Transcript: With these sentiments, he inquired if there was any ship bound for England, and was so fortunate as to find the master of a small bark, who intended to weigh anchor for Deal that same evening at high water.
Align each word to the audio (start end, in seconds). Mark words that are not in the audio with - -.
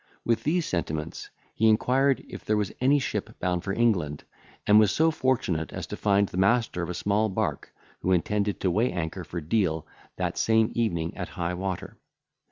With 0.25 0.41
these 0.45 0.65
sentiments, 0.65 1.29
he 1.53 1.69
inquired 1.69 2.25
if 2.27 2.43
there 2.43 2.57
was 2.57 2.71
any 2.81 2.97
ship 2.97 3.37
bound 3.39 3.63
for 3.63 3.71
England, 3.71 4.23
and 4.65 4.79
was 4.79 4.91
so 4.91 5.11
fortunate 5.11 5.71
as 5.73 5.85
to 5.85 5.95
find 5.95 6.27
the 6.27 6.37
master 6.37 6.81
of 6.81 6.89
a 6.89 6.95
small 6.95 7.29
bark, 7.29 7.71
who 7.99 8.11
intended 8.11 8.59
to 8.61 8.71
weigh 8.71 8.91
anchor 8.91 9.23
for 9.23 9.39
Deal 9.39 9.85
that 10.15 10.39
same 10.39 10.71
evening 10.73 11.15
at 11.15 11.29
high 11.29 11.53
water. 11.53 11.99